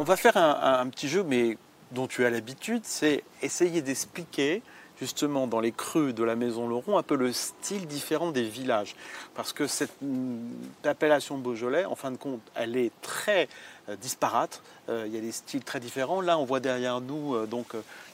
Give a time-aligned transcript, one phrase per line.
[0.00, 1.58] On va faire un, petit jeu, mais
[1.90, 4.62] dont tu as l'habitude, c'est essayer d'expliquer
[5.00, 8.94] justement dans les creux de la maison Laurent un peu le style différent des villages.
[9.34, 10.38] Parce que cette mm,
[10.84, 13.48] appellation Beaujolais, en fin de compte, elle est très
[13.88, 14.62] euh, disparate.
[14.88, 16.20] Euh, il y a des styles très différents.
[16.20, 17.68] Là, on voit derrière nous, euh, donc,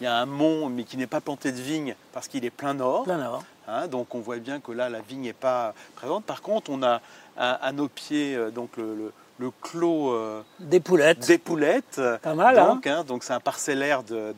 [0.00, 2.50] il y a un mont, mais qui n'est pas planté de vignes parce qu'il est
[2.50, 3.04] plein nord.
[3.04, 3.42] Plein nord.
[3.68, 6.24] Hein, donc on voit bien que là, la vigne n'est pas présente.
[6.24, 7.00] Par contre, on a
[7.36, 10.14] à, nos pieds donc le, le clos
[10.58, 11.26] des poulettes.
[11.26, 12.00] Des poulettes.
[12.20, 12.56] Pas mal.
[12.56, 13.04] Donc, hein.
[13.04, 14.34] donc c'est un parcellaire de,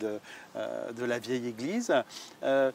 [0.55, 1.95] euh, de la vieille église.
[2.43, 2.71] Euh,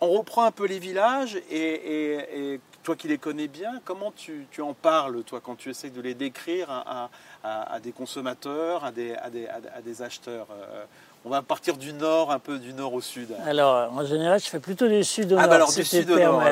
[0.00, 4.74] on reprend un peu les villages et, toi qui les connais bien, comment tu, en
[4.74, 10.84] parles, toi, quand tu essaies de les décrire à, des consommateurs, à des, acheteurs euh,
[11.24, 13.34] On va partir du nord, un peu du nord au sud.
[13.46, 15.48] Alors, en général, je fais plutôt du sud au ah, nord.
[15.48, 16.42] Bah alors, du sud au nord.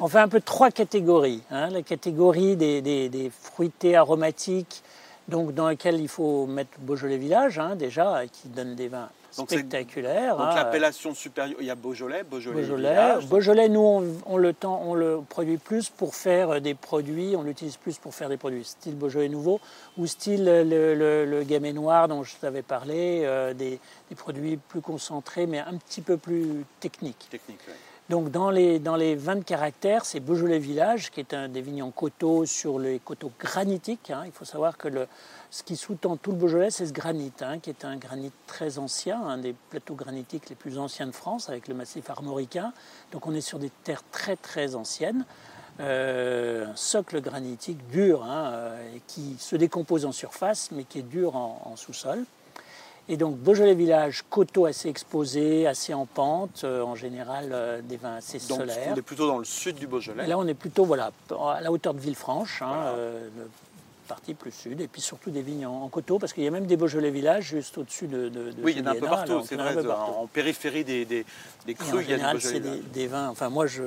[0.00, 1.42] on fait un peu trois catégories.
[1.50, 1.70] Hein.
[1.70, 4.82] la catégorie des, fruités aromatiques,
[5.28, 10.36] donc dans lesquels il faut mettre Beaujolais Village, hein, déjà, qui donne des vins spectaculaire.
[10.36, 10.54] Donc hein.
[10.54, 12.62] l'appellation supérieure, il y a Beaujolais, Beaujolais.
[12.62, 17.42] Beaujolais, Beaujolais nous on, le temps, on le produit plus pour faire des produits, on
[17.42, 19.60] l'utilise plus pour faire des produits style Beaujolais nouveau
[19.96, 23.80] ou style le, le, gamay noir dont je t'avais parlé, euh, des,
[24.16, 27.28] produits plus concentrés mais un petit peu plus techniques.
[27.30, 27.60] Technique,
[28.08, 31.82] Donc dans les, dans les 20 caractères, c'est Beaujolais Village, qui est un des vignes
[31.82, 34.10] en coteaux sur les coteaux granitiques.
[34.10, 34.24] Hein.
[34.26, 34.88] Il faut savoir que
[35.50, 38.78] ce qui sous-tend tout le Beaujolais, c'est ce granit, hein, qui est un granit très
[38.78, 42.72] ancien, un des plateaux granitiques les plus anciens de France, avec le massif armoricain.
[43.12, 45.24] Donc on est sur des terres très très anciennes.
[45.80, 48.74] Euh, un socle granitique dur, hein,
[49.06, 52.24] qui se décompose en surface, mais qui est dur en, sous-sol.
[53.08, 58.16] Et donc Beaujolais village, coteaux assez exposés, assez en pente, euh, en général des vins
[58.16, 58.92] assez donc, solaires.
[58.92, 60.26] On est plutôt dans le sud du Beaujolais.
[60.26, 62.94] là on est plutôt voilà, à la hauteur de Villefranche, hein,
[64.12, 66.66] partie plus sud, et puis surtout des vignes en, coteaux, parce qu'il y a même
[66.66, 69.42] des Beaujolais villages juste au-dessus de, de, Oui, il y en a un peu partout,
[69.46, 71.24] c'est vrai, en périphérie des, des,
[71.66, 73.84] des crus, il y a des c'est des, vins, enfin moi je,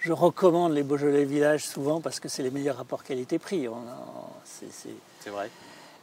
[0.00, 3.68] je recommande les Beaujolais villages souvent parce que c'est les meilleurs rapports qualité-prix.
[4.44, 5.50] C'est vrai.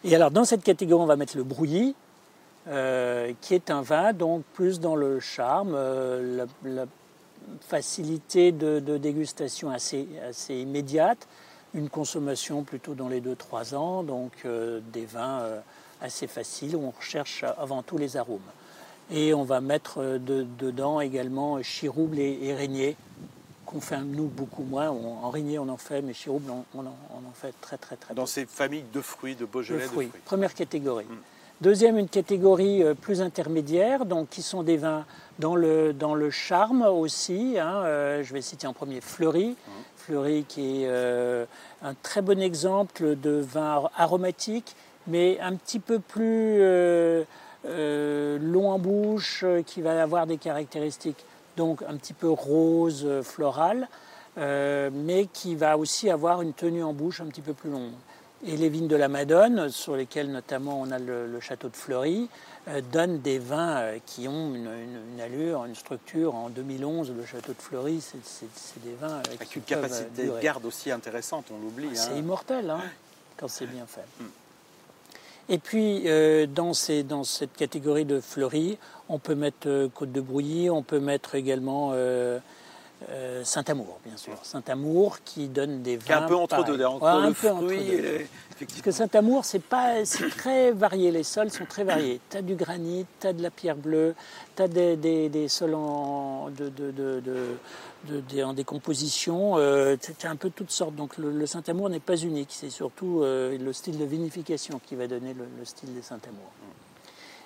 [0.04, 1.96] Et alors dans cette catégorie, on va mettre le brouillis,
[2.68, 6.86] euh, qui est un vin donc plus dans le charme, euh, la,
[7.62, 11.28] facilité de, de, dégustation assez, assez immédiate,
[11.76, 15.44] une consommation plutôt dans les 2-3 ans, donc euh, des vins
[16.02, 18.40] assez faciles où on recherche avant tout les arômes.
[19.12, 22.98] Et on va mettre dedans également chirouble et, et régnier,
[23.68, 24.90] qu'on fait nous beaucoup moins.
[24.90, 28.48] en régnier on en fait, mais chirouble on, en, fait très très très Dans ces
[28.48, 30.12] familles de fruits, de Beaujolais de fruits.
[30.26, 31.06] Première catégorie.
[31.06, 31.35] Mm.
[31.62, 35.06] Deuxième, une catégorie plus intermédiaire, donc qui sont des vins
[35.40, 37.58] dans le, dans le charme aussi.
[37.58, 37.84] Hein,
[38.22, 39.56] je vais citer en premier Fleury.
[40.06, 41.46] Fleury qui est euh,
[41.82, 44.76] un très bon exemple de vin aromatique,
[45.08, 47.24] mais un petit peu plus euh,
[47.66, 51.26] euh, long en bouche, qui va avoir des caractéristiques
[51.58, 53.88] donc un petit peu rose, floral,
[54.38, 57.94] mais qui va aussi avoir une tenue en bouche un petit peu plus longue.
[58.48, 62.30] Et les vignes de la Madone, sur lesquelles notamment on a le, château de Fleury,
[62.68, 66.36] euh, donnent des vins euh, qui ont une, allure, une structure.
[66.36, 70.64] En 2011, le château de Fleury, c'est des vins euh, avec une capacité de garde
[70.66, 71.96] aussi intéressante, on l'oublie.
[71.96, 72.18] C'est hein.
[72.18, 72.82] immortel hein,
[73.36, 74.06] quand c'est bien fait.
[74.20, 74.30] Hmm.
[75.50, 76.06] Et puis,
[76.48, 78.80] dans, ces, dans, cette catégorie de Fleury,
[79.10, 81.94] on peut mettre Côte de Brouilly, on peut mettre également
[83.10, 84.34] euh, Saint-Amour, bien sûr.
[84.42, 86.24] Saint-Amour qui donne des vins.
[86.24, 88.28] un peu entre deux, entre le fruit et
[88.60, 89.96] Parce que Saint-Amour, c'est pas,
[90.38, 91.12] très varié.
[91.12, 92.22] Les sols sont très variés.
[92.30, 94.16] Tu as du granit, tu as de la pierre bleue,
[94.56, 99.58] tu as des, des, sols en, de, de, en décomposition.
[99.58, 100.96] Euh, tu as un peu toutes sortes.
[100.96, 102.50] Donc le, Saint-Amour n'est pas unique.
[102.52, 106.52] C'est surtout euh, le style de vinification qui va donner le, style des Saint-Amour.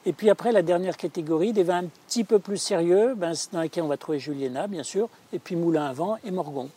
[0.06, 3.62] Et puis après, la dernière catégorie, des vins un petit peu plus sérieux, ben, dans
[3.62, 6.70] lesquels on va trouver Juliena, bien sûr, et puis Moulin à Vent et Morgon.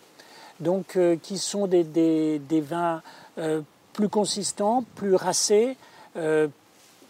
[0.60, 3.02] Donc, euh, qui sont des, des, vins
[3.38, 3.60] euh,
[3.92, 5.76] plus consistants, plus racés,
[6.16, 6.48] euh,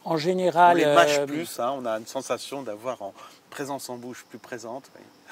[0.04, 0.76] en général.
[0.76, 3.12] On les mâche plus, hein, on a une sensation d'avoir en
[3.50, 4.84] présence en bouche plus présente.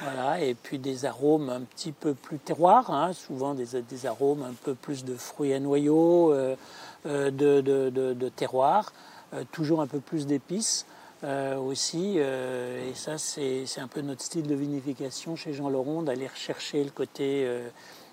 [0.03, 4.43] Voilà, et puis des arômes un petit peu plus terroirs, hein, souvent des, des, arômes
[4.43, 6.35] un peu plus de fruits à noyaux,
[7.05, 8.93] de, de, de, de terroir.
[9.33, 10.87] Euh, toujours un peu plus d'épices.
[11.23, 12.15] Euh, aussi.
[12.17, 16.83] Euh, et ça, c'est un peu notre style de vinification chez Jean Laurent, d'aller rechercher
[16.83, 17.47] le côté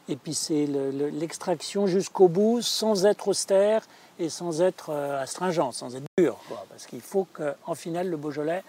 [0.10, 0.68] épicé,
[1.14, 3.84] l'extraction jusqu'au bout, sans être austère
[4.20, 6.38] et sans être astringent, sans être dur.
[6.70, 8.64] parce qu'il faut qu'en finale, le Beaujolais,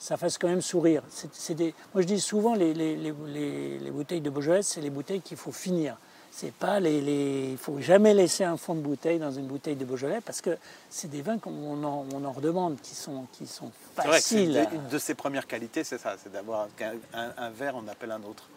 [0.00, 1.04] ça fasse quand même sourire.
[1.94, 5.96] Moi, je dis souvent, les, les bouteilles de Beaujolais, c'est les bouteilles qu'il faut finir.
[6.36, 9.76] C'est pas les, les, il faut jamais laisser un fond de bouteille dans une bouteille
[9.76, 10.58] de Beaujolais parce que
[10.90, 14.66] c'est des vins qu'on en, on en redemande qui sont, qui sont faciles.
[14.72, 16.66] une de ses premières qualités, c'est ça, c'est d'avoir
[17.12, 18.48] un, un verre, on appelle un autre.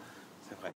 [0.48, 0.72] C'est vrai.